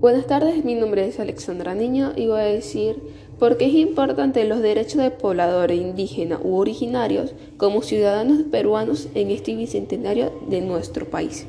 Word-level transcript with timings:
Buenas 0.00 0.28
tardes, 0.28 0.64
mi 0.64 0.76
nombre 0.76 1.08
es 1.08 1.18
Alexandra 1.18 1.74
Niño 1.74 2.12
y 2.14 2.28
voy 2.28 2.38
a 2.38 2.44
decir 2.44 3.02
por 3.36 3.56
qué 3.56 3.66
es 3.66 3.74
importante 3.74 4.44
los 4.44 4.60
derechos 4.60 5.02
de 5.02 5.10
pobladores 5.10 5.76
indígenas 5.76 6.38
u 6.44 6.54
originarios 6.54 7.34
como 7.56 7.82
ciudadanos 7.82 8.44
peruanos 8.48 9.08
en 9.16 9.32
este 9.32 9.56
bicentenario 9.56 10.40
de 10.48 10.60
nuestro 10.60 11.06
país. 11.06 11.46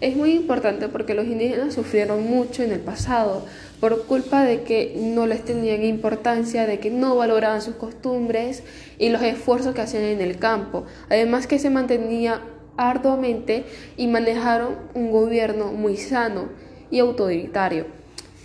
Es 0.00 0.14
muy 0.14 0.34
importante 0.34 0.86
porque 0.86 1.14
los 1.14 1.26
indígenas 1.26 1.74
sufrieron 1.74 2.30
mucho 2.30 2.62
en 2.62 2.70
el 2.70 2.78
pasado 2.78 3.42
por 3.80 4.06
culpa 4.06 4.44
de 4.44 4.62
que 4.62 4.94
no 4.96 5.26
les 5.26 5.44
tenían 5.44 5.82
importancia, 5.82 6.64
de 6.64 6.78
que 6.78 6.92
no 6.92 7.16
valoraban 7.16 7.60
sus 7.60 7.74
costumbres 7.74 8.62
y 9.00 9.08
los 9.08 9.22
esfuerzos 9.22 9.74
que 9.74 9.80
hacían 9.80 10.04
en 10.04 10.20
el 10.20 10.38
campo. 10.38 10.84
Además 11.08 11.48
que 11.48 11.58
se 11.58 11.70
mantenía 11.70 12.40
arduamente 12.76 13.64
y 13.96 14.06
manejaron 14.06 14.76
un 14.94 15.10
gobierno 15.10 15.72
muy 15.72 15.96
sano 15.96 16.67
y 16.90 17.00
autoritario. 17.00 17.86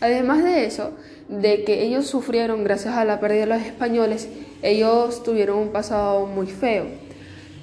Además 0.01 0.43
de 0.43 0.65
eso, 0.65 0.91
de 1.29 1.63
que 1.63 1.83
ellos 1.83 2.07
sufrieron 2.07 2.63
gracias 2.63 2.95
a 2.95 3.05
la 3.05 3.19
pérdida 3.19 3.41
de 3.41 3.45
los 3.47 3.61
españoles, 3.61 4.27
ellos 4.61 5.23
tuvieron 5.23 5.57
un 5.57 5.69
pasado 5.69 6.25
muy 6.25 6.47
feo. 6.47 6.85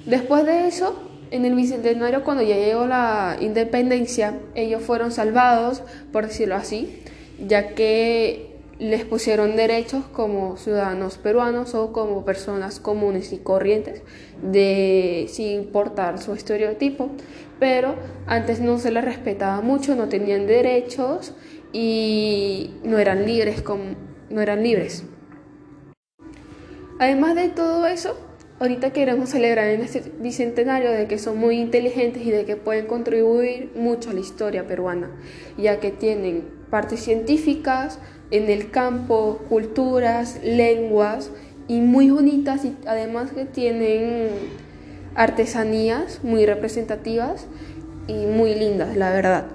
Después 0.05 0.45
de 0.45 0.67
eso, 0.67 0.99
en 1.29 1.45
el 1.45 1.55
Bicentenario, 1.55 2.23
cuando 2.23 2.43
ya 2.43 2.55
llegó 2.55 2.85
la 2.85 3.37
independencia, 3.39 4.39
ellos 4.55 4.81
fueron 4.81 5.11
salvados, 5.11 5.83
por 6.11 6.27
decirlo 6.27 6.55
así, 6.55 7.01
ya 7.47 7.69
que 7.75 8.50
les 8.81 9.05
pusieron 9.05 9.55
derechos 9.55 10.05
como 10.05 10.57
ciudadanos 10.57 11.19
peruanos 11.19 11.75
o 11.75 11.93
como 11.93 12.25
personas 12.25 12.79
comunes 12.79 13.31
y 13.31 13.37
corrientes, 13.37 14.01
de, 14.41 15.27
sin 15.29 15.51
importar 15.51 16.19
su 16.19 16.33
estereotipo, 16.33 17.11
pero 17.59 17.93
antes 18.25 18.59
no 18.59 18.79
se 18.79 18.89
les 18.89 19.05
respetaba 19.05 19.61
mucho, 19.61 19.95
no 19.95 20.09
tenían 20.09 20.47
derechos 20.47 21.35
y 21.71 22.71
no 22.83 22.97
eran 22.97 23.23
libres, 23.27 23.61
como, 23.61 23.83
no 24.31 24.41
eran 24.41 24.63
libres. 24.63 25.03
Además 26.97 27.35
de 27.35 27.49
todo 27.49 27.85
eso, 27.85 28.17
ahorita 28.61 28.93
queremos 28.93 29.29
celebrar 29.29 29.69
en 29.69 29.81
este 29.81 30.03
bicentenario 30.19 30.91
de 30.91 31.07
que 31.07 31.17
son 31.17 31.39
muy 31.39 31.59
inteligentes 31.59 32.21
y 32.23 32.29
de 32.29 32.45
que 32.45 32.55
pueden 32.55 32.85
contribuir 32.85 33.71
mucho 33.75 34.11
a 34.11 34.13
la 34.13 34.19
historia 34.19 34.67
peruana, 34.67 35.09
ya 35.57 35.79
que 35.79 35.89
tienen 35.89 36.43
partes 36.69 36.99
científicas, 36.99 37.97
en 38.29 38.49
el 38.51 38.69
campo, 38.69 39.39
culturas, 39.49 40.39
lenguas 40.43 41.31
y 41.67 41.81
muy 41.81 42.11
bonitas 42.11 42.63
y 42.63 42.77
además 42.85 43.31
que 43.31 43.45
tienen 43.45 44.29
artesanías 45.15 46.23
muy 46.23 46.45
representativas 46.45 47.47
y 48.07 48.27
muy 48.27 48.53
lindas, 48.53 48.95
la 48.95 49.09
verdad. 49.09 49.47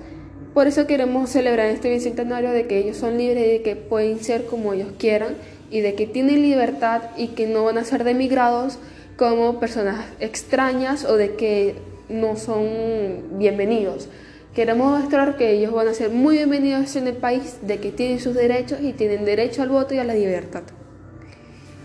Por 0.53 0.67
eso 0.67 0.89
queremos 0.89 1.31
celebrar 1.31 1.67
este 1.69 1.91
bicentenario 1.91 2.51
de 2.51 2.67
que 2.67 2.79
ellos 2.79 2.97
son 2.97 3.19
libres 3.19 3.47
y 3.47 3.51
de 3.51 3.63
que 3.63 3.77
pueden 3.77 4.19
ser 4.19 4.47
como 4.47 4.73
ellos 4.73 4.89
quieran 4.99 5.37
y 5.71 5.81
de 5.81 5.95
que 5.95 6.07
tienen 6.07 6.43
libertad 6.43 7.03
y 7.17 7.29
que 7.29 7.47
no 7.47 7.65
van 7.65 7.79
a 7.79 7.85
ser 7.85 8.05
demigrados 8.05 8.79
como 9.17 9.59
personas 9.59 10.05
extrañas 10.21 11.05
o 11.05 11.17
de 11.17 11.37
que 11.37 11.77
no 12.09 12.37
son 12.37 13.39
bienvenidos. 13.39 14.09
Queremos 14.55 15.01
mostrar 15.01 15.37
que 15.37 15.53
ellos 15.53 15.73
van 15.73 15.89
a 15.89 15.95
ser 15.95 16.11
muy 16.11 16.37
bienvenidos 16.37 16.97
en 16.97 17.07
el 17.09 17.17
país, 17.17 17.59
de 17.63 17.79
que 17.79 17.93
tienen 17.93 18.21
sus 18.21 18.35
derechos 18.35 18.79
y 18.81 18.93
tienen 18.93 19.25
derecho 19.25 19.63
al 19.63 19.69
voto 19.69 19.95
y 19.95 19.99
a 19.99 20.05
la 20.05 20.15
libertad. 20.15 20.63